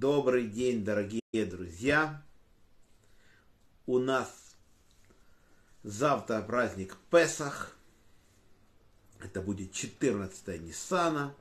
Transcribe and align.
Добрый 0.00 0.46
день, 0.46 0.84
дорогие 0.84 1.20
друзья. 1.32 2.22
У 3.84 3.98
нас 3.98 4.54
завтра 5.82 6.40
праздник 6.40 6.96
Песах. 7.10 7.76
Это 9.18 9.42
будет 9.42 9.72
14 9.72 10.62
Ниссана. 10.62 11.34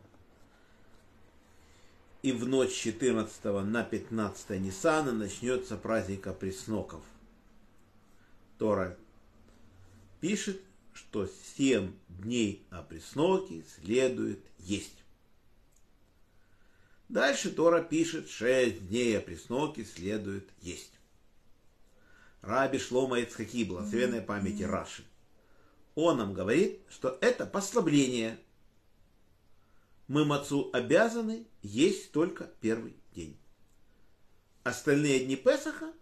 И 2.23 2.31
в 2.31 2.47
ночь 2.47 2.73
14 2.73 3.43
на 3.63 3.83
15 3.83 4.49
Ниссана 4.59 5.11
начнется 5.11 5.77
праздник 5.77 6.25
опресноков. 6.25 7.03
Тора 8.57 8.97
пишет, 10.19 10.59
что 10.93 11.29
7 11.57 11.93
дней 12.09 12.65
опресноки 12.71 13.63
следует 13.75 14.39
есть. 14.57 15.03
Дальше 17.09 17.51
Тора 17.51 17.81
пишет, 17.81 18.29
шесть 18.29 18.87
дней 18.89 19.17
опресноки 19.17 19.83
следует 19.83 20.49
есть. 20.61 20.91
Раби 22.41 22.79
Шлома 22.79 23.19
Ицхаки, 23.19 23.63
благословенной 23.63 24.21
памяти 24.21 24.63
Раши. 24.63 25.03
Он 25.95 26.17
нам 26.17 26.33
говорит, 26.33 26.81
что 26.89 27.17
это 27.21 27.45
послабление. 27.45 28.37
Мы 30.07 30.25
мацу 30.25 30.69
обязаны 30.73 31.47
есть 31.61 32.11
только 32.11 32.51
первый 32.61 32.95
день. 33.15 33.37
Остальные 34.63 35.25
дни 35.25 35.35
Песаха 35.35 35.93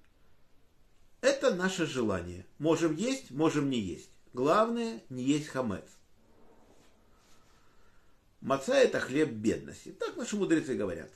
–это 1.21 1.53
наше 1.53 1.85
желание. 1.85 2.45
Можем 2.57 2.95
есть, 2.95 3.31
можем 3.31 3.69
не 3.69 3.79
есть. 3.79 4.09
Главное– 4.33 5.03
не 5.09 5.23
есть 5.23 5.47
хамец. 5.47 5.85
Маца– 8.45 8.75
это 8.75 8.99
хлеб 8.99 9.31
бедности. 9.31 9.91
Так 9.93 10.17
наши 10.17 10.35
мудрецы 10.35 10.75
говорят. 10.75 11.11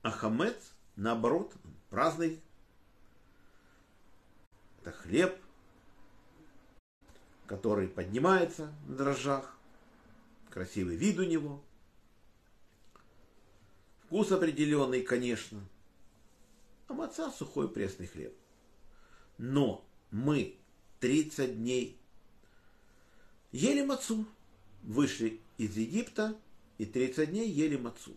А 0.00 0.10
хамец, 0.10 0.56
наоборот, 0.96 1.52
праздный. 1.90 2.40
Это 4.80 4.92
хлеб, 4.92 5.38
который 7.46 7.86
поднимается 7.86 8.72
на 8.86 8.96
дрожжах. 8.96 9.58
Красивый 10.48 10.96
вид 10.96 11.18
у 11.18 11.24
него. 11.24 11.62
Вкус 14.06 14.32
определенный, 14.32 15.02
конечно. 15.02 15.60
А 16.88 16.94
маца– 16.94 17.30
сухой 17.38 17.68
пресный 17.68 18.06
хлеб. 18.06 18.34
Но 19.36 19.84
мы 20.10 20.56
30 21.00 21.58
дней 21.58 22.00
ели 23.50 23.84
мацу, 23.84 24.24
вышли 24.82 25.38
из 25.58 25.76
Египта 25.76 26.36
и 26.78 26.86
30 26.86 27.30
дней 27.30 27.48
ели 27.48 27.76
мацу. 27.76 28.16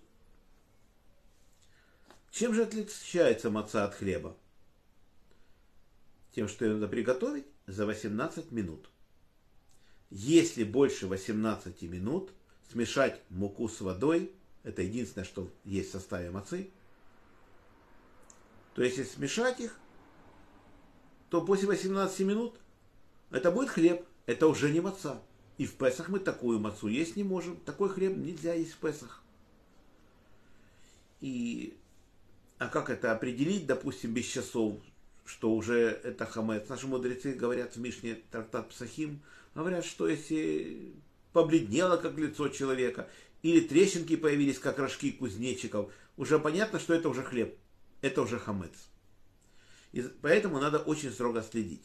Чем 2.31 2.53
же 2.53 2.63
отличается 2.63 3.49
маца 3.49 3.85
от 3.85 3.95
хлеба? 3.95 4.35
Тем, 6.33 6.47
что 6.47 6.65
ее 6.65 6.73
надо 6.73 6.87
приготовить 6.87 7.45
за 7.65 7.85
18 7.85 8.51
минут. 8.51 8.89
Если 10.09 10.63
больше 10.63 11.07
18 11.07 11.81
минут, 11.83 12.31
смешать 12.69 13.21
муку 13.29 13.69
с 13.69 13.79
водой, 13.81 14.31
это 14.63 14.81
единственное, 14.81 15.25
что 15.25 15.49
есть 15.63 15.89
в 15.89 15.91
составе 15.93 16.31
мацы, 16.31 16.69
то 18.73 18.83
если 18.83 19.03
смешать 19.03 19.61
их, 19.61 19.79
то 21.29 21.41
после 21.41 21.67
18 21.67 22.19
минут 22.21 22.55
это 23.31 23.51
будет 23.51 23.69
хлеб, 23.69 24.05
это 24.25 24.47
уже 24.47 24.71
не 24.71 24.81
маца. 24.81 25.21
И 25.57 25.65
в 25.65 25.75
Песах 25.75 26.09
мы 26.09 26.19
такую 26.19 26.59
мацу 26.59 26.87
есть 26.87 27.15
не 27.15 27.23
можем. 27.23 27.57
Такой 27.57 27.89
хлеб 27.89 28.17
нельзя 28.17 28.53
есть 28.53 28.73
в 28.73 28.77
Песах. 28.77 29.23
И, 31.21 31.75
а 32.57 32.67
как 32.67 32.89
это 32.89 33.11
определить, 33.11 33.65
допустим, 33.65 34.13
без 34.13 34.25
часов, 34.25 34.77
что 35.25 35.53
уже 35.53 35.99
это 36.03 36.25
хамец? 36.25 36.67
Наши 36.67 36.87
мудрецы 36.87 37.33
говорят 37.33 37.75
в 37.75 37.79
Мишне 37.79 38.19
Тартат 38.31 38.69
Псахим, 38.69 39.21
говорят, 39.55 39.85
что 39.85 40.07
если 40.07 40.93
побледнело, 41.31 41.97
как 41.97 42.17
лицо 42.17 42.49
человека, 42.49 43.09
или 43.41 43.61
трещинки 43.61 44.15
появились, 44.15 44.59
как 44.59 44.77
рожки 44.77 45.11
кузнечиков, 45.11 45.91
уже 46.17 46.37
понятно, 46.37 46.79
что 46.79 46.93
это 46.93 47.09
уже 47.09 47.23
хлеб, 47.23 47.57
это 48.01 48.21
уже 48.21 48.39
хамец. 48.39 48.73
И 49.93 50.01
поэтому 50.21 50.59
надо 50.59 50.79
очень 50.79 51.11
строго 51.11 51.41
следить. 51.41 51.83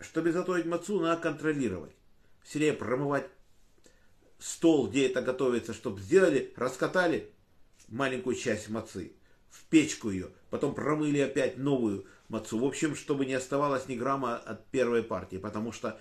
Чтобы 0.00 0.32
готовить 0.32 0.66
мацу, 0.66 1.00
надо 1.00 1.20
контролировать. 1.20 1.92
Все 2.42 2.58
время 2.58 2.76
промывать 2.76 3.28
стол, 4.38 4.88
где 4.88 5.06
это 5.08 5.20
готовится, 5.20 5.74
чтобы 5.74 6.00
сделали, 6.00 6.52
раскатали 6.56 7.30
маленькую 7.88 8.34
часть 8.34 8.70
мацы, 8.70 9.12
в 9.50 9.64
печку 9.64 10.10
ее, 10.10 10.30
потом 10.48 10.74
промыли 10.74 11.18
опять 11.18 11.58
новую 11.58 12.06
мацу. 12.28 12.58
В 12.58 12.64
общем, 12.64 12.96
чтобы 12.96 13.26
не 13.26 13.34
оставалось 13.34 13.88
ни 13.88 13.96
грамма 13.96 14.36
от 14.36 14.66
первой 14.68 15.02
партии, 15.02 15.36
потому 15.36 15.72
что 15.72 16.00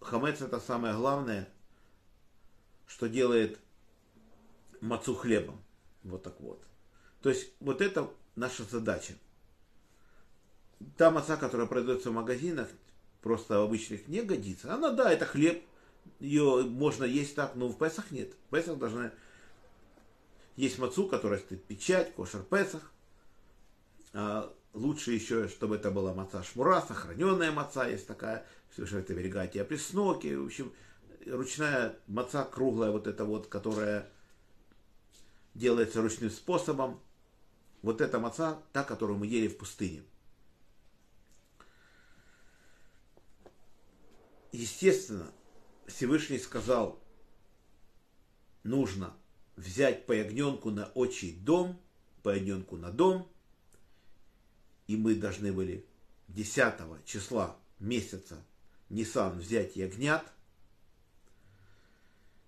хамец 0.00 0.40
это 0.40 0.60
самое 0.60 0.94
главное, 0.94 1.48
что 2.86 3.08
делает 3.08 3.58
мацу 4.80 5.14
хлебом. 5.14 5.60
Вот 6.04 6.22
так 6.22 6.40
вот. 6.40 6.62
То 7.22 7.28
есть 7.30 7.50
вот 7.58 7.80
это 7.80 8.08
наша 8.36 8.62
задача. 8.64 9.14
Та 10.96 11.10
маца, 11.10 11.36
которая 11.36 11.66
продается 11.66 12.10
в 12.10 12.14
магазинах, 12.14 12.68
просто 13.22 13.62
обычных 13.62 14.08
не 14.08 14.22
годится. 14.22 14.74
Она, 14.74 14.90
да, 14.90 15.12
это 15.12 15.26
хлеб, 15.26 15.62
ее 16.18 16.62
можно 16.62 17.04
есть 17.04 17.34
так, 17.34 17.54
но 17.54 17.68
в 17.68 17.78
Песах 17.78 18.10
нет. 18.10 18.32
В 18.48 18.54
Песах 18.54 18.78
должна 18.78 19.12
есть 20.56 20.78
мацу, 20.78 21.06
которая 21.06 21.38
стоит 21.38 21.64
печать, 21.64 22.14
кошер 22.14 22.42
Песах. 22.42 22.92
А 24.12 24.52
лучше 24.72 25.12
еще, 25.12 25.48
чтобы 25.48 25.76
это 25.76 25.90
была 25.90 26.14
маца 26.14 26.42
шмура, 26.42 26.80
сохраненная 26.80 27.52
маца 27.52 27.88
есть 27.88 28.06
такая, 28.06 28.46
все 28.70 28.86
же 28.86 28.98
это 28.98 29.14
берегайте 29.14 29.62
опресноки. 29.62 30.34
В 30.34 30.46
общем, 30.46 30.72
ручная 31.26 31.96
маца 32.06 32.44
круглая, 32.44 32.90
вот 32.90 33.06
эта 33.06 33.24
вот, 33.24 33.46
которая 33.46 34.08
делается 35.54 36.02
ручным 36.02 36.30
способом. 36.30 37.00
Вот 37.82 38.00
эта 38.00 38.18
маца, 38.18 38.58
та, 38.72 38.84
которую 38.84 39.18
мы 39.18 39.26
ели 39.26 39.48
в 39.48 39.56
пустыне. 39.56 40.02
Естественно, 44.52 45.30
Всевышний 45.86 46.38
сказал, 46.38 47.00
нужно 48.62 49.14
взять 49.56 50.06
по 50.06 50.12
ягненку 50.12 50.70
на 50.70 50.86
отчий 50.94 51.32
дом, 51.32 51.80
по 52.22 52.34
ягненку 52.34 52.76
на 52.76 52.90
дом, 52.90 53.28
и 54.86 54.96
мы 54.96 55.14
должны 55.14 55.52
были 55.52 55.84
10 56.28 57.04
числа 57.04 57.56
месяца 57.78 58.44
Нисан 58.90 59.38
взять 59.38 59.76
ягнят. 59.76 60.26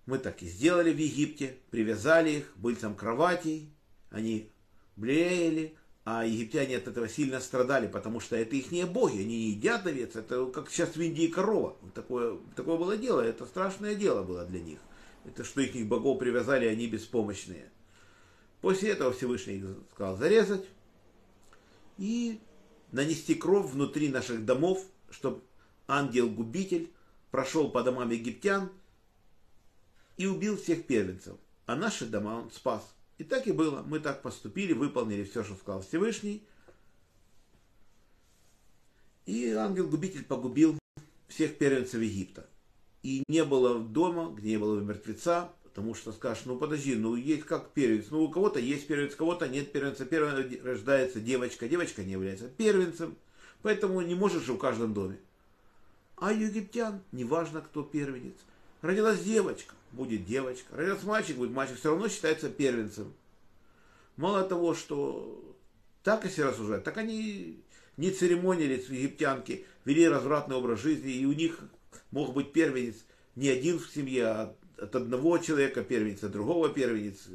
Мы 0.06 0.18
так 0.18 0.42
и 0.42 0.48
сделали 0.48 0.92
в 0.92 0.98
Египте, 0.98 1.56
привязали 1.70 2.30
их, 2.30 2.52
были 2.56 2.74
там 2.74 2.96
кроватей, 2.96 3.72
они 4.10 4.50
блеяли, 4.96 5.76
а 6.04 6.24
египтяне 6.24 6.76
от 6.76 6.88
этого 6.88 7.08
сильно 7.08 7.38
страдали, 7.40 7.86
потому 7.86 8.18
что 8.18 8.36
это 8.36 8.56
их 8.56 8.72
не 8.72 8.84
боги, 8.86 9.20
они 9.20 9.24
не 9.24 9.50
едят 9.50 9.86
овец, 9.86 10.16
это 10.16 10.46
как 10.46 10.70
сейчас 10.70 10.96
в 10.96 11.00
Индии 11.00 11.28
корова. 11.28 11.76
Такое, 11.94 12.38
такое 12.56 12.76
было 12.76 12.96
дело, 12.96 13.20
это 13.20 13.46
страшное 13.46 13.94
дело 13.94 14.22
было 14.22 14.44
для 14.44 14.60
них. 14.60 14.80
Это 15.24 15.44
что 15.44 15.60
их 15.60 15.86
богов 15.86 16.18
привязали, 16.18 16.66
они 16.66 16.88
беспомощные. 16.88 17.70
После 18.60 18.90
этого 18.90 19.12
Всевышний 19.12 19.62
сказал 19.94 20.16
зарезать 20.16 20.64
и 21.98 22.40
нанести 22.90 23.34
кровь 23.34 23.70
внутри 23.70 24.08
наших 24.08 24.44
домов, 24.44 24.84
чтобы 25.10 25.42
ангел-губитель 25.86 26.90
прошел 27.30 27.70
по 27.70 27.82
домам 27.82 28.10
египтян 28.10 28.70
и 30.16 30.26
убил 30.26 30.56
всех 30.56 30.86
первенцев. 30.86 31.36
А 31.66 31.76
наши 31.76 32.06
дома 32.06 32.40
он 32.42 32.50
спас. 32.50 32.82
И 33.22 33.24
так 33.24 33.46
и 33.46 33.52
было. 33.52 33.84
Мы 33.86 34.00
так 34.00 34.20
поступили, 34.20 34.72
выполнили 34.72 35.22
все, 35.22 35.44
что 35.44 35.54
сказал 35.54 35.80
Всевышний. 35.82 36.42
И 39.26 39.50
ангел-губитель 39.50 40.24
погубил 40.24 40.76
всех 41.28 41.56
первенцев 41.56 42.00
Египта. 42.00 42.48
И 43.04 43.22
не 43.28 43.44
было 43.44 43.78
дома, 43.78 44.34
где 44.34 44.50
не 44.50 44.56
было 44.56 44.80
мертвеца, 44.80 45.52
потому 45.62 45.94
что 45.94 46.10
скажешь, 46.10 46.46
ну 46.46 46.58
подожди, 46.58 46.96
ну 46.96 47.14
есть 47.14 47.44
как 47.44 47.70
первенец, 47.70 48.06
ну 48.10 48.24
у 48.24 48.28
кого-то 48.28 48.58
есть 48.58 48.88
первенец, 48.88 49.14
у 49.14 49.18
кого-то 49.18 49.46
нет 49.46 49.70
первенца, 49.70 50.04
первенец 50.04 50.60
рождается 50.64 51.20
девочка, 51.20 51.68
девочка 51.68 52.02
не 52.02 52.12
является 52.12 52.48
первенцем, 52.48 53.16
поэтому 53.62 54.00
не 54.00 54.16
можешь 54.16 54.42
же 54.42 54.54
в 54.54 54.58
каждом 54.58 54.94
доме. 54.94 55.20
А 56.16 56.32
египтян, 56.32 57.00
неважно 57.12 57.60
кто 57.60 57.84
первенец, 57.84 58.34
родилась 58.80 59.20
девочка, 59.20 59.76
будет 59.92 60.24
девочка. 60.24 60.76
Родился 60.76 61.06
мальчик, 61.06 61.36
будет 61.36 61.52
мальчик, 61.52 61.78
все 61.78 61.90
равно 61.90 62.08
считается 62.08 62.50
первенцем. 62.50 63.14
Мало 64.16 64.44
того, 64.44 64.74
что 64.74 65.56
так 66.02 66.24
если 66.24 66.42
рассуждать, 66.42 66.84
так 66.84 66.96
они 66.98 67.62
не 67.96 68.10
церемонились, 68.10 68.88
египтянки, 68.88 69.66
вели 69.84 70.08
развратный 70.08 70.56
образ 70.56 70.80
жизни, 70.80 71.12
и 71.12 71.26
у 71.26 71.32
них 71.32 71.60
мог 72.10 72.34
быть 72.34 72.52
первенец 72.52 72.96
не 73.36 73.48
один 73.48 73.78
в 73.78 73.90
семье, 73.90 74.26
а 74.26 74.56
от 74.76 74.96
одного 74.96 75.38
человека 75.38 75.82
первенец, 75.82 76.22
от 76.22 76.32
другого 76.32 76.68
первенец. 76.68 77.28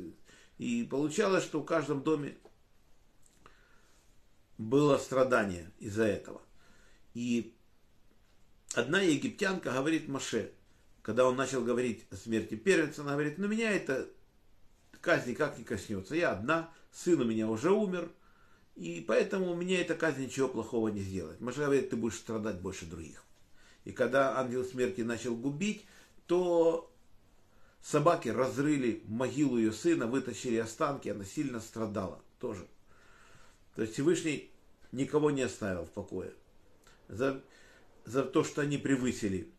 И 0.57 0.87
получалось, 0.89 1.43
что 1.43 1.61
в 1.61 1.65
каждом 1.65 2.01
доме 2.03 2.35
было 4.57 4.97
страдание 4.97 5.71
из-за 5.79 6.03
этого. 6.03 6.41
И 7.13 7.53
одна 8.73 9.01
египтянка 9.01 9.71
говорит 9.71 10.07
Маше, 10.07 10.51
когда 11.01 11.25
он 11.25 11.35
начал 11.35 11.63
говорить 11.63 12.05
о 12.11 12.15
смерти 12.15 12.55
первенца, 12.55 13.01
она 13.01 13.13
говорит, 13.13 13.37
ну 13.37 13.47
меня 13.47 13.71
это 13.71 14.09
казнь 15.07 15.29
никак 15.29 15.57
не 15.57 15.63
коснется. 15.63 16.15
Я 16.15 16.31
одна, 16.31 16.69
сын 16.91 17.21
у 17.21 17.23
меня 17.23 17.47
уже 17.47 17.71
умер, 17.71 18.11
и 18.75 19.01
поэтому 19.07 19.55
мне 19.55 19.79
эта 19.79 19.95
казнь 19.95 20.23
ничего 20.23 20.49
плохого 20.49 20.89
не 20.89 20.99
сделает. 20.99 21.39
Маша 21.39 21.61
говорит, 21.61 21.89
ты 21.89 21.95
будешь 21.95 22.17
страдать 22.17 22.59
больше 22.59 22.85
других. 22.85 23.23
И 23.85 23.93
когда 23.93 24.37
ангел 24.37 24.65
смерти 24.65 24.99
начал 24.99 25.33
губить, 25.33 25.85
то 26.25 26.91
собаки 27.81 28.27
разрыли 28.27 29.01
могилу 29.07 29.57
ее 29.57 29.71
сына, 29.71 30.07
вытащили 30.07 30.57
останки, 30.57 31.07
она 31.07 31.23
сильно 31.23 31.61
страдала 31.61 32.21
тоже. 32.41 32.67
То 33.75 33.83
есть 33.83 33.93
Всевышний 33.93 34.51
никого 34.91 35.31
не 35.31 35.43
оставил 35.43 35.85
в 35.85 35.91
покое. 35.91 36.33
За, 37.07 37.41
за 38.03 38.23
то, 38.23 38.43
что 38.43 38.61
они 38.61 38.77
превысили 38.77 39.49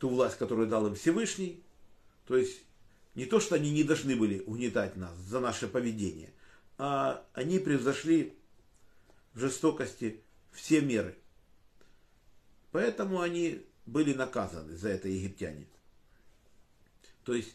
ту 0.00 0.08
власть, 0.08 0.38
которую 0.38 0.66
дал 0.66 0.88
им 0.88 0.96
Всевышний. 0.96 1.62
То 2.26 2.36
есть 2.36 2.62
не 3.14 3.26
то, 3.26 3.40
что 3.40 3.54
они 3.56 3.70
не 3.70 3.84
должны 3.84 4.16
были 4.16 4.40
угнетать 4.40 4.96
нас 4.96 5.16
за 5.18 5.40
наше 5.40 5.68
поведение, 5.68 6.32
а 6.78 7.24
они 7.34 7.58
превзошли 7.58 8.36
в 9.34 9.40
жестокости 9.40 10.22
все 10.52 10.80
меры. 10.80 11.16
Поэтому 12.70 13.20
они 13.20 13.66
были 13.86 14.14
наказаны 14.14 14.76
за 14.76 14.88
это 14.88 15.08
египтяне. 15.08 15.66
То 17.24 17.34
есть 17.34 17.54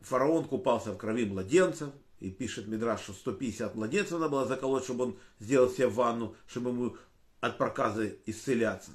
фараон 0.00 0.44
купался 0.44 0.92
в 0.92 0.96
крови 0.96 1.26
младенцев, 1.26 1.90
и 2.20 2.30
пишет 2.30 2.68
Мидраш, 2.68 3.00
что 3.00 3.12
150 3.14 3.74
младенцев 3.74 4.12
надо 4.12 4.28
было 4.28 4.46
заколоть, 4.46 4.84
чтобы 4.84 5.04
он 5.04 5.18
сделал 5.38 5.70
себе 5.70 5.88
ванну, 5.88 6.36
чтобы 6.46 6.70
ему 6.70 6.96
от 7.40 7.56
проказы 7.56 8.18
исцеляться. 8.26 8.92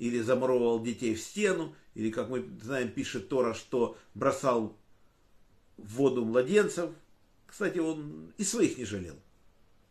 Или 0.00 0.22
замуровывал 0.22 0.82
детей 0.82 1.14
в 1.14 1.20
стену, 1.20 1.74
или, 1.94 2.10
как 2.10 2.30
мы 2.30 2.42
знаем, 2.62 2.90
пишет 2.90 3.28
Тора, 3.28 3.52
что 3.52 3.98
бросал 4.14 4.74
в 5.76 5.96
воду 5.96 6.24
младенцев. 6.24 6.90
Кстати, 7.46 7.80
он 7.80 8.32
и 8.38 8.44
своих 8.44 8.78
не 8.78 8.86
жалел. 8.86 9.16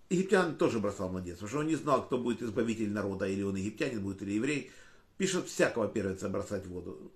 Египтян 0.09 0.55
тоже 0.55 0.79
бросал 0.79 1.09
младенцев, 1.09 1.41
потому 1.41 1.49
что 1.49 1.59
он 1.59 1.67
не 1.67 1.75
знал, 1.75 2.03
кто 2.03 2.17
будет 2.17 2.41
избавитель 2.41 2.89
народа, 2.91 3.27
или 3.27 3.43
он 3.43 3.55
египтянин 3.55 4.01
будет, 4.01 4.23
или 4.23 4.31
еврей. 4.31 4.71
Пишет 5.17 5.45
всякого 5.45 5.87
первенца 5.87 6.27
бросать 6.27 6.65
в 6.65 6.71
воду. 6.71 7.11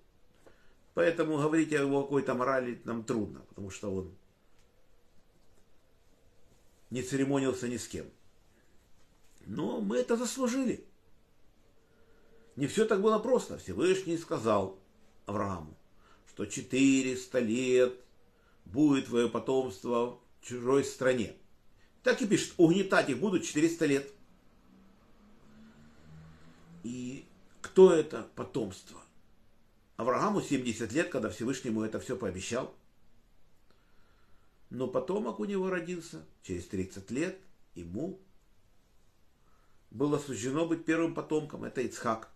Поэтому 0.94 1.38
говорить 1.38 1.72
о 1.72 1.80
его 1.80 2.04
какой-то 2.04 2.34
морали 2.34 2.80
нам 2.84 3.02
трудно, 3.02 3.40
потому 3.48 3.70
что 3.70 3.92
он 3.92 4.14
не 6.90 7.02
церемонился 7.02 7.66
ни 7.66 7.76
с 7.76 7.88
кем. 7.88 8.06
Но 9.46 9.80
мы 9.80 9.96
это 9.96 10.16
заслужили. 10.16 10.86
Не 12.56 12.66
все 12.66 12.84
так 12.84 13.00
было 13.00 13.18
просто. 13.18 13.58
Всевышний 13.58 14.16
сказал 14.16 14.78
Аврааму, 15.26 15.76
что 16.28 16.46
400 16.46 17.38
лет 17.40 17.94
будет 18.64 19.06
твое 19.06 19.28
потомство 19.28 20.18
в 20.40 20.46
чужой 20.46 20.84
стране. 20.84 21.34
Так 22.02 22.20
и 22.22 22.26
пишет, 22.26 22.54
угнетать 22.56 23.08
их 23.08 23.18
будут 23.18 23.44
400 23.44 23.86
лет. 23.86 24.10
И 26.84 27.24
кто 27.60 27.92
это 27.92 28.28
потомство? 28.36 29.00
Аврааму 29.96 30.42
70 30.42 30.92
лет, 30.92 31.08
когда 31.08 31.30
Всевышний 31.30 31.70
ему 31.70 31.82
это 31.82 31.98
все 31.98 32.16
пообещал. 32.16 32.74
Но 34.70 34.88
потомок 34.88 35.40
у 35.40 35.44
него 35.44 35.70
родился 35.70 36.24
через 36.42 36.66
30 36.66 37.10
лет, 37.10 37.38
ему 37.74 38.18
было 39.90 40.18
суждено 40.18 40.66
быть 40.66 40.84
первым 40.84 41.14
потомком, 41.14 41.64
это 41.64 41.80
Ицхак. 41.80 42.33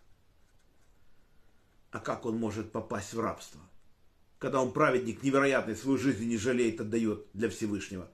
А 1.98 2.00
как 2.00 2.26
он 2.26 2.36
может 2.36 2.70
попасть 2.70 3.12
в 3.12 3.18
рабство? 3.18 3.60
Когда 4.38 4.62
он 4.62 4.70
праведник 4.70 5.24
невероятный, 5.24 5.74
свою 5.74 5.98
жизнь 5.98 6.28
не 6.28 6.36
жалеет, 6.36 6.80
отдает 6.80 7.26
для 7.32 7.50
Всевышнего. 7.50 8.08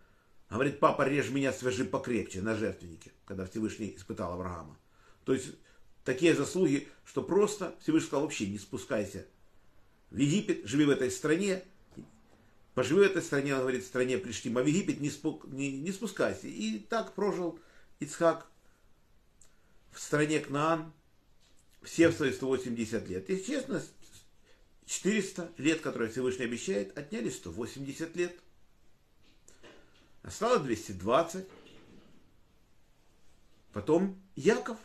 Говорит, 0.48 0.80
папа, 0.80 1.06
режь 1.06 1.28
меня, 1.28 1.52
свяжи 1.52 1.84
покрепче 1.84 2.40
на 2.40 2.54
жертвеннике, 2.54 3.12
когда 3.26 3.44
Всевышний 3.44 3.94
испытал 3.94 4.32
Авраама. 4.32 4.78
То 5.26 5.34
есть 5.34 5.48
такие 6.02 6.34
заслуги, 6.34 6.88
что 7.04 7.22
просто 7.22 7.74
Всевышний 7.82 8.06
сказал, 8.06 8.22
вообще 8.22 8.46
не 8.46 8.56
спускайся 8.56 9.26
в 10.10 10.16
Египет, 10.16 10.64
живи 10.64 10.86
в 10.86 10.90
этой 10.90 11.10
стране, 11.10 11.62
Поживи 12.72 13.00
в 13.00 13.02
этой 13.02 13.20
стране, 13.20 13.54
он 13.54 13.60
говорит, 13.60 13.84
в 13.84 13.86
стране 13.86 14.16
пришли, 14.16 14.50
а 14.50 14.62
в 14.62 14.66
Египет 14.66 14.98
не, 14.98 15.10
спу, 15.10 15.42
не, 15.44 15.72
не 15.72 15.92
спускайся. 15.92 16.48
И 16.48 16.78
так 16.78 17.12
прожил 17.12 17.58
Ицхак 18.00 18.46
в 19.92 20.00
стране 20.00 20.40
Кнаан 20.40 20.90
все 21.84 22.08
в 22.08 22.14
свои 22.14 22.32
180 22.32 23.08
лет. 23.08 23.30
И 23.30 23.44
честно, 23.44 23.82
400 24.86 25.52
лет, 25.58 25.80
которые 25.80 26.10
Всевышний 26.10 26.44
обещает, 26.44 26.96
отняли 26.98 27.30
180 27.30 28.16
лет. 28.16 28.36
Осталось 30.22 30.62
220. 30.62 31.46
Потом 33.72 34.20
Яков. 34.36 34.78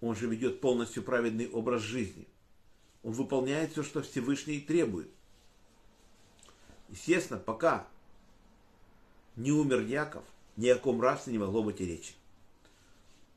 Он 0.00 0.16
же 0.16 0.28
ведет 0.28 0.60
полностью 0.60 1.02
праведный 1.02 1.48
образ 1.48 1.82
жизни. 1.82 2.26
Он 3.02 3.12
выполняет 3.12 3.72
все, 3.72 3.82
что 3.82 4.02
Всевышний 4.02 4.60
требует. 4.60 5.08
Естественно, 6.88 7.38
пока 7.38 7.86
не 9.36 9.50
умер 9.50 9.80
Яков, 9.80 10.24
ни 10.56 10.68
о 10.68 10.76
ком 10.76 11.00
рабстве 11.00 11.32
не 11.32 11.38
могло 11.38 11.62
быть 11.62 11.80
и 11.80 11.86
речи. 11.86 12.14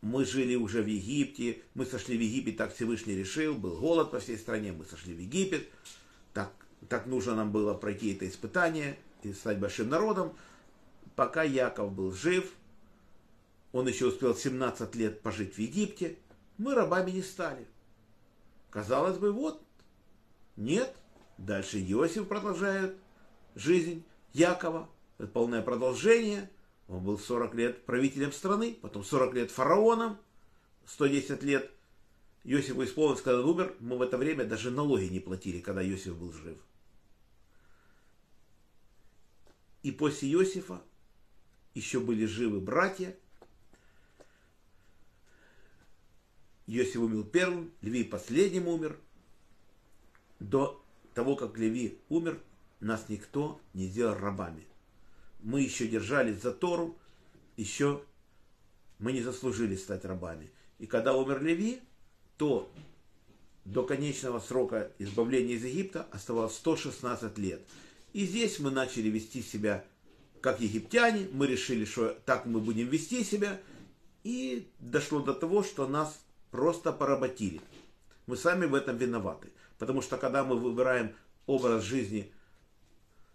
Мы 0.05 0.23
жили 0.23 0.53
уже 0.53 0.83
в 0.83 0.85
Египте, 0.85 1.63
мы 1.73 1.83
сошли 1.83 2.15
в 2.15 2.21
Египет, 2.21 2.57
так 2.57 2.75
Всевышний 2.75 3.15
решил, 3.15 3.55
был 3.55 3.75
голод 3.77 4.11
по 4.11 4.19
всей 4.19 4.37
стране, 4.37 4.71
мы 4.71 4.85
сошли 4.85 5.15
в 5.15 5.19
Египет, 5.19 5.67
так, 6.31 6.51
так 6.87 7.07
нужно 7.07 7.33
нам 7.33 7.51
было 7.51 7.73
пройти 7.73 8.13
это 8.13 8.29
испытание 8.29 8.99
и 9.23 9.33
стать 9.33 9.57
большим 9.57 9.89
народом. 9.89 10.37
Пока 11.15 11.41
Яков 11.41 11.91
был 11.91 12.11
жив, 12.11 12.53
он 13.71 13.87
еще 13.87 14.05
успел 14.05 14.35
17 14.35 14.93
лет 14.93 15.21
пожить 15.21 15.55
в 15.55 15.57
Египте, 15.57 16.17
мы 16.59 16.75
рабами 16.75 17.09
не 17.09 17.23
стали. 17.23 17.65
Казалось 18.69 19.17
бы, 19.17 19.31
вот, 19.31 19.59
нет, 20.55 20.95
дальше 21.39 21.79
Иосиф 21.81 22.27
продолжает 22.27 22.95
жизнь 23.55 24.03
Якова, 24.33 24.88
это 25.17 25.29
полное 25.29 25.63
продолжение. 25.63 26.47
Он 26.88 27.04
был 27.04 27.18
40 27.18 27.56
лет 27.56 27.86
правителем 27.86 28.32
страны, 28.32 28.77
потом 28.82 29.04
40 29.04 29.34
лет 29.34 29.51
фараоном, 29.51 30.18
110 30.86 31.42
лет 31.44 31.72
Иосифу 32.44 32.84
исполнилось, 32.84 33.22
когда 33.22 33.39
он 33.39 33.50
умер. 33.50 33.75
Мы 33.80 33.98
в 33.98 34.01
это 34.04 34.18
время 34.18 34.46
даже 34.46 34.70
налоги 34.70 35.06
не 35.06 35.20
платили, 35.20 35.60
когда 35.60 35.84
Иосиф 35.84 36.15
был 36.15 36.32
жив. 36.32 36.58
И 39.82 39.92
после 39.92 40.32
Иосифа 40.32 40.82
еще 41.74 42.00
были 42.00 42.25
живы 42.25 42.60
братья. 42.60 43.18
Иосиф 46.68 46.98
умер 46.98 47.25
первым, 47.25 47.72
Леви 47.82 48.04
последним 48.04 48.68
умер. 48.68 49.00
До 50.39 50.84
того, 51.15 51.36
как 51.36 51.58
Леви 51.58 52.00
умер, 52.10 52.39
нас 52.80 53.10
никто 53.10 53.60
не 53.74 53.88
сделал 53.88 54.15
рабами. 54.15 54.68
Мы 55.39 55.62
еще 55.62 55.88
держались 55.88 56.42
за 56.42 56.51
Тору, 56.51 56.98
еще 57.58 58.01
мы 59.00 59.13
не 59.13 59.22
заслужили 59.22 59.75
стать 59.75 60.06
рабами. 60.06 60.51
И 60.80 60.88
когда 60.88 61.15
умер 61.15 61.42
Леви, 61.44 61.80
то 62.38 62.72
до 63.65 63.84
конечного 63.84 64.39
срока 64.39 64.92
избавления 65.00 65.56
из 65.56 65.63
Египта 65.63 66.08
оставалось 66.12 66.56
116 66.56 67.38
лет. 67.38 67.62
И 68.13 68.25
здесь 68.25 68.60
мы 68.60 68.72
начали 68.72 69.10
вести 69.10 69.42
себя 69.42 69.84
как 70.42 70.62
египтяне, 70.62 71.27
мы 71.32 71.48
решили, 71.48 71.86
что 71.86 72.15
так 72.25 72.46
мы 72.46 72.60
будем 72.60 72.88
вести 72.88 73.24
себя, 73.24 73.60
и 74.24 74.70
дошло 74.80 75.20
до 75.20 75.34
того, 75.34 75.63
что 75.63 75.88
нас 75.88 76.24
просто 76.51 76.92
поработили. 76.92 77.62
Мы 78.27 78.38
сами 78.38 78.65
в 78.65 78.75
этом 78.75 78.98
виноваты. 78.98 79.50
Потому 79.80 80.01
что 80.01 80.18
когда 80.18 80.44
мы 80.44 80.58
выбираем 80.58 81.15
образ 81.48 81.84
жизни 81.84 82.32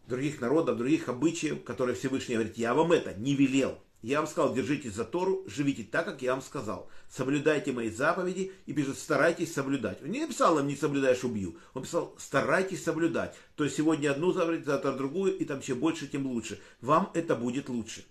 других 0.07 0.41
народов, 0.41 0.77
других 0.77 1.09
обычаев, 1.09 1.63
которые 1.65 1.95
Всевышний 1.95 2.35
говорит, 2.35 2.59
я 2.59 2.75
вам 2.75 2.93
это 2.93 3.15
не 3.15 3.35
велел. 3.35 3.79
Я 4.03 4.21
вам 4.21 4.27
сказал, 4.27 4.55
держитесь 4.55 4.95
за 4.95 5.05
Тору, 5.05 5.45
живите 5.47 5.85
так, 5.85 6.07
как 6.07 6.23
я 6.23 6.33
вам 6.33 6.41
сказал. 6.41 6.89
Соблюдайте 7.11 7.73
мои 7.73 7.91
заповеди 7.91 8.53
и 8.65 8.73
пишет, 8.73 8.97
старайтесь 8.97 9.53
соблюдать. 9.53 10.03
Он 10.03 10.11
не 10.11 10.21
написал 10.21 10.59
им, 10.59 10.67
не 10.67 10.77
соблюдаешь, 10.77 11.23
убью. 11.23 11.59
Он 11.75 11.83
писал, 11.83 12.15
старайтесь 12.19 12.83
соблюдать. 12.83 13.37
То 13.57 13.65
есть 13.65 13.77
сегодня 13.77 14.11
одну 14.11 14.33
заповедь, 14.33 14.65
завтра 14.65 14.93
другую, 14.93 15.37
и 15.37 15.45
там 15.45 15.61
чем 15.61 15.81
больше, 15.81 16.09
тем 16.09 16.27
лучше. 16.27 16.61
Вам 16.81 17.11
это 17.13 17.37
будет 17.37 17.69
лучше. 17.69 18.07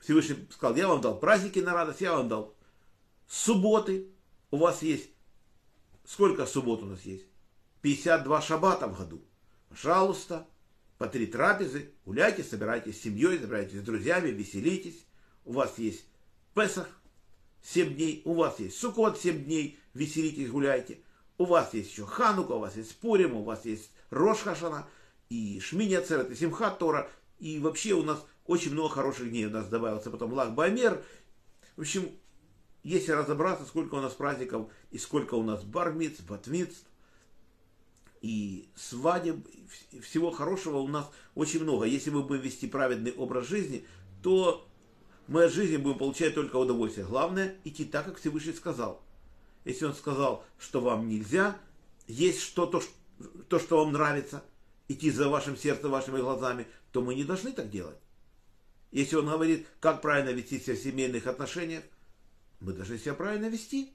Всевышний 0.00 0.48
сказал, 0.50 0.76
я 0.76 0.88
вам 0.88 1.02
дал 1.02 1.18
праздники 1.18 1.58
на 1.58 1.74
радость, 1.74 2.00
я 2.00 2.14
вам 2.14 2.28
дал 2.28 2.54
субботы. 3.28 4.08
У 4.50 4.56
вас 4.56 4.80
есть, 4.82 5.10
сколько 6.06 6.46
суббот 6.46 6.82
у 6.82 6.86
нас 6.86 7.02
есть? 7.02 7.26
52 7.82 8.40
шаббата 8.40 8.86
в 8.86 8.96
году. 8.96 9.22
Пожалуйста, 9.68 10.46
по 10.98 11.06
три 11.06 11.26
трапезы, 11.26 11.90
гуляйте, 12.04 12.44
собирайтесь 12.44 12.98
с 12.98 13.02
семьей, 13.02 13.38
собирайтесь 13.38 13.80
с 13.80 13.82
друзьями, 13.82 14.28
веселитесь. 14.30 15.04
У 15.44 15.52
вас 15.52 15.78
есть 15.78 16.04
Песах 16.54 16.88
7 17.62 17.94
дней, 17.94 18.22
у 18.24 18.34
вас 18.34 18.60
есть 18.60 18.78
Сукот 18.78 19.18
7 19.18 19.44
дней, 19.44 19.78
веселитесь, 19.92 20.50
гуляйте. 20.50 20.98
У 21.36 21.46
вас 21.46 21.74
есть 21.74 21.90
еще 21.90 22.06
Ханука, 22.06 22.52
у 22.52 22.60
вас 22.60 22.76
есть 22.76 22.96
Пурим, 22.96 23.34
у 23.34 23.42
вас 23.42 23.64
есть 23.64 23.90
Рош 24.10 24.44
и 25.30 25.58
Шминя 25.60 26.00
Церет, 26.00 26.30
и 26.30 26.36
Симхат 26.36 26.78
Тора. 26.78 27.10
И 27.40 27.58
вообще 27.58 27.94
у 27.94 28.02
нас 28.02 28.24
очень 28.46 28.72
много 28.72 28.90
хороших 28.90 29.30
дней. 29.30 29.46
У 29.46 29.50
нас 29.50 29.66
добавился 29.66 30.10
потом 30.10 30.32
Лак 30.32 30.54
Бамер. 30.54 31.02
В 31.76 31.80
общем, 31.80 32.08
если 32.84 33.12
разобраться, 33.12 33.64
сколько 33.64 33.94
у 33.96 34.00
нас 34.00 34.12
праздников 34.12 34.70
и 34.90 34.98
сколько 34.98 35.34
у 35.34 35.42
нас 35.42 35.64
бармиц, 35.64 36.20
батмиц, 36.20 36.84
и 38.24 38.70
свадеб, 38.74 39.46
и 39.92 40.00
всего 40.00 40.30
хорошего 40.30 40.78
у 40.78 40.88
нас 40.88 41.10
очень 41.34 41.62
много. 41.62 41.84
Если 41.84 42.08
мы 42.08 42.22
будем 42.22 42.40
вести 42.40 42.66
праведный 42.66 43.12
образ 43.12 43.46
жизни, 43.46 43.84
то 44.22 44.66
мы 45.28 45.44
от 45.44 45.52
жизни 45.52 45.76
будем 45.76 45.98
получать 45.98 46.34
только 46.34 46.56
удовольствие. 46.56 47.06
Главное, 47.06 47.54
идти 47.64 47.84
так, 47.84 48.06
как 48.06 48.16
Всевышний 48.16 48.54
сказал. 48.54 49.02
Если 49.66 49.84
он 49.84 49.92
сказал, 49.92 50.42
что 50.58 50.80
вам 50.80 51.06
нельзя, 51.06 51.58
есть 52.06 52.40
что-то, 52.40 52.80
то, 53.50 53.58
что 53.58 53.84
вам 53.84 53.92
нравится, 53.92 54.42
идти 54.88 55.10
за 55.10 55.28
вашим 55.28 55.54
сердцем, 55.58 55.90
вашими 55.90 56.18
глазами, 56.18 56.66
то 56.92 57.02
мы 57.02 57.14
не 57.14 57.24
должны 57.24 57.52
так 57.52 57.68
делать. 57.68 57.98
Если 58.90 59.16
он 59.16 59.26
говорит, 59.26 59.66
как 59.80 60.00
правильно 60.00 60.30
вести 60.30 60.58
себя 60.58 60.76
в 60.76 60.78
семейных 60.78 61.26
отношениях, 61.26 61.84
мы 62.60 62.72
должны 62.72 62.96
себя 62.96 63.12
правильно 63.12 63.50
вести. 63.50 63.92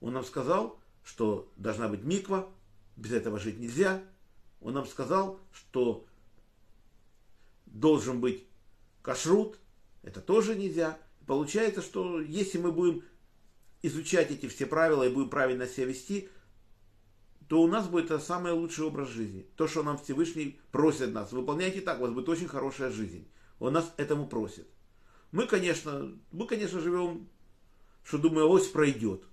Он 0.00 0.14
нам 0.14 0.24
сказал, 0.24 0.80
что 1.04 1.48
должна 1.56 1.86
быть 1.86 2.02
миква, 2.02 2.50
без 2.96 3.12
этого 3.12 3.38
жить 3.38 3.58
нельзя. 3.58 4.02
Он 4.60 4.74
нам 4.74 4.86
сказал, 4.86 5.40
что 5.52 6.06
должен 7.66 8.20
быть 8.20 8.46
кашрут, 9.02 9.58
это 10.02 10.20
тоже 10.20 10.54
нельзя. 10.54 10.98
Получается, 11.26 11.82
что 11.82 12.20
если 12.20 12.58
мы 12.58 12.72
будем 12.72 13.02
изучать 13.82 14.30
эти 14.30 14.48
все 14.48 14.66
правила 14.66 15.02
и 15.02 15.12
будем 15.12 15.30
правильно 15.30 15.66
себя 15.66 15.86
вести, 15.86 16.28
то 17.48 17.60
у 17.60 17.66
нас 17.66 17.88
будет 17.88 18.22
самый 18.22 18.52
лучший 18.52 18.84
образ 18.84 19.08
жизни. 19.10 19.46
То, 19.56 19.66
что 19.68 19.82
нам 19.82 19.98
Всевышний 19.98 20.58
просит 20.70 21.12
нас. 21.12 21.32
Выполняйте 21.32 21.80
так, 21.80 21.98
у 21.98 22.02
вас 22.02 22.12
будет 22.12 22.28
очень 22.28 22.48
хорошая 22.48 22.90
жизнь. 22.90 23.28
Он 23.58 23.74
нас 23.74 23.92
этому 23.96 24.26
просит. 24.26 24.66
Мы, 25.32 25.46
конечно, 25.46 26.16
мы, 26.30 26.46
конечно, 26.46 26.80
живем, 26.80 27.28
что 28.04 28.18
думаю, 28.18 28.48
ось 28.48 28.68
пройдет. 28.68 29.24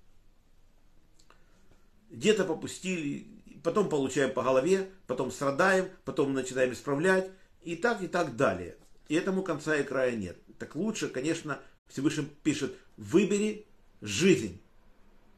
Где-то 2.10 2.46
попустили, 2.46 3.28
потом 3.63 3.89
получаем 3.89 4.34
по 4.34 4.44
голове, 4.44 4.89
потом 5.08 5.32
страдаем, 5.32 5.89
потом 6.06 6.34
начинаем 6.34 6.74
исправлять, 6.74 7.32
и 7.62 7.75
так, 7.75 8.01
и 8.01 8.08
так 8.08 8.36
далее. 8.36 8.78
И 9.08 9.16
этому 9.16 9.44
конца 9.44 9.75
и 9.75 9.84
края 9.84 10.16
нет. 10.16 10.38
Так 10.58 10.75
лучше, 10.75 11.10
конечно, 11.10 11.60
Всевышний 11.88 12.28
пишет, 12.44 12.75
выбери 12.98 13.66
жизнь. 14.01 14.62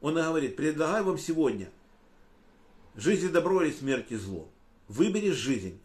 Он 0.00 0.18
и 0.18 0.22
говорит, 0.22 0.56
предлагаю 0.56 1.04
вам 1.04 1.18
сегодня 1.18 1.70
жизнь 2.94 3.30
добро 3.30 3.62
или 3.62 3.72
смерть 3.72 4.10
и 4.10 4.16
зло. 4.16 4.50
Выбери 4.88 5.30
жизнь. 5.30 5.80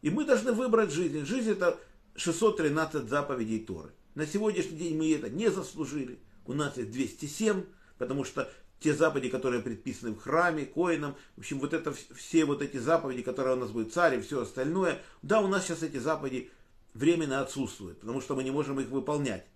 И 0.00 0.10
мы 0.10 0.24
должны 0.24 0.52
выбрать 0.52 0.90
жизнь. 0.90 1.24
Жизнь 1.24 1.50
это 1.50 1.78
613 2.16 3.08
заповедей 3.08 3.60
Торы. 3.60 3.90
На 4.14 4.26
сегодняшний 4.26 4.76
день 4.76 4.96
мы 4.96 5.14
это 5.14 5.30
не 5.30 5.50
заслужили. 5.50 6.18
У 6.44 6.54
нас 6.54 6.76
их 6.76 6.90
207, 6.90 7.64
потому 7.98 8.24
что 8.24 8.50
те 8.82 8.94
заповеди, 8.94 9.28
которые 9.28 9.62
предписаны 9.62 10.12
в 10.12 10.18
храме, 10.18 10.66
коинам, 10.66 11.16
в 11.36 11.40
общем, 11.40 11.58
вот 11.60 11.72
это 11.72 11.92
все 11.92 12.44
вот 12.44 12.62
эти 12.62 12.76
заповеди, 12.76 13.22
которые 13.22 13.56
у 13.56 13.58
нас 13.58 13.70
будет 13.70 13.92
царь 13.92 14.18
и 14.18 14.20
все 14.20 14.42
остальное, 14.42 15.00
да, 15.22 15.40
у 15.40 15.46
нас 15.46 15.64
сейчас 15.64 15.82
эти 15.82 15.98
заповеди 15.98 16.50
временно 16.94 17.40
отсутствуют, 17.40 18.00
потому 18.00 18.20
что 18.20 18.34
мы 18.34 18.44
не 18.44 18.50
можем 18.50 18.80
их 18.80 18.88
выполнять. 18.88 19.46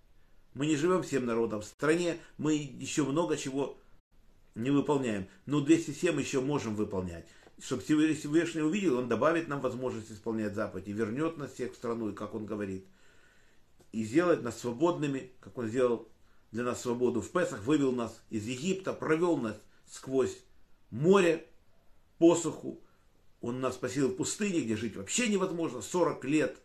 Мы 0.55 0.67
не 0.67 0.77
живем 0.77 1.03
всем 1.03 1.27
народом 1.27 1.61
в 1.61 1.67
стране, 1.67 2.17
мы 2.39 2.55
еще 2.55 3.05
много 3.05 3.37
чего 3.37 3.77
не 4.55 4.71
выполняем. 4.71 5.29
Но 5.45 5.61
207 5.61 6.19
еще 6.19 6.41
можем 6.41 6.75
выполнять. 6.75 7.27
Чтобы 7.61 7.83
Всевышний 7.83 8.63
увидел, 8.63 8.99
он 8.99 9.09
добавит 9.09 9.49
нам 9.49 9.61
возможность 9.61 10.11
исполнять 10.11 10.55
заповеди, 10.55 10.91
вернет 10.91 11.37
нас 11.37 11.53
всех 11.53 11.73
в 11.73 11.77
страну, 11.77 12.11
и 12.11 12.15
как 12.15 12.35
он 12.35 12.47
говорит, 12.47 12.87
и 13.93 14.05
сделает 14.05 14.43
нас 14.43 14.59
свободными, 14.59 15.33
как 15.41 15.57
он 15.59 15.69
сделал 15.69 16.09
для 16.53 16.65
нас 16.65 16.83
свободу 16.83 17.21
в 17.21 17.31
Песах, 17.31 17.63
вывел 17.65 17.93
нас 17.93 18.21
из 18.31 18.47
Египта, 18.47 18.93
провел 18.93 19.37
нас 19.37 19.57
сквозь 19.91 20.39
море, 20.91 21.47
посуху. 22.19 22.81
Он 23.41 23.61
нас 23.61 23.75
спасил 23.75 24.09
в 24.09 24.17
пустыне, 24.17 24.61
где 24.61 24.77
жить 24.77 24.97
вообще 24.97 25.29
невозможно, 25.29 25.83
40 25.83 26.25
лет. 26.25 26.59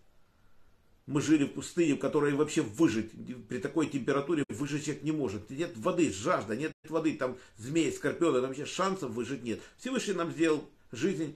Мы 1.07 1.21
жили 1.21 1.45
в 1.45 1.53
пустыне, 1.53 1.95
в 1.95 2.00
которой 2.00 2.33
вообще 2.33 2.61
выжить, 2.61 3.11
при 3.47 3.57
такой 3.57 3.88
температуре 3.88 4.45
выжить 4.50 4.85
человек 4.85 5.03
не 5.03 5.11
может. 5.11 5.50
Нет 5.50 5.75
воды, 5.75 6.11
жажда, 6.11 6.55
нет 6.55 6.71
воды, 6.88 7.17
там 7.17 7.38
змеи, 7.57 7.91
скорпионы, 7.91 8.39
там 8.39 8.50
вообще 8.50 8.65
шансов 8.65 9.11
выжить 9.11 9.43
нет. 9.43 9.59
Всевышний 9.77 10.13
нам 10.13 10.31
сделал 10.31 10.63
жизнь 10.91 11.35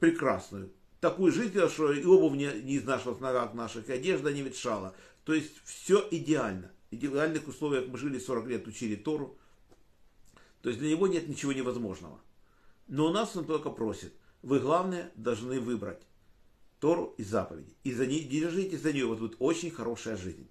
прекрасную. 0.00 0.70
Такую 1.00 1.32
жизнь, 1.32 1.54
что 1.68 1.92
и 1.92 2.04
обувь 2.04 2.36
не, 2.36 2.50
не 2.62 2.76
изнашивалась 2.76 3.20
на 3.20 3.28
ногах 3.28 3.54
наших, 3.54 3.88
и 3.88 3.92
одежда 3.92 4.32
не 4.32 4.42
ветшала. 4.42 4.94
То 5.24 5.32
есть 5.32 5.52
все 5.64 6.06
идеально 6.10 6.72
идеальных 6.90 7.48
условиях 7.48 7.86
мы 7.88 7.98
жили 7.98 8.18
40 8.18 8.46
лет, 8.46 8.66
учили 8.66 8.96
Тору. 8.96 9.38
То 10.62 10.68
есть 10.68 10.80
для 10.80 10.90
него 10.90 11.06
нет 11.06 11.28
ничего 11.28 11.52
невозможного. 11.52 12.20
Но 12.86 13.06
у 13.06 13.10
нас 13.10 13.36
он 13.36 13.44
только 13.44 13.70
просит, 13.70 14.12
вы 14.42 14.60
главное 14.60 15.12
должны 15.14 15.60
выбрать 15.60 16.02
Тору 16.80 17.14
и 17.18 17.24
заповеди. 17.24 17.74
И 17.84 17.92
за 17.92 18.06
ней, 18.06 18.24
держитесь 18.24 18.80
за 18.80 18.92
нее, 18.92 19.06
вот 19.06 19.18
будет 19.18 19.36
очень 19.38 19.70
хорошая 19.70 20.16
жизнь. 20.16 20.48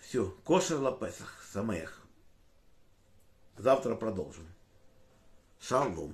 Все, 0.00 0.30
кошер 0.44 0.78
лапесах, 0.78 1.44
самех. 1.52 2.00
Завтра 3.56 3.94
продолжим. 3.94 4.46
Шалом. 5.60 6.12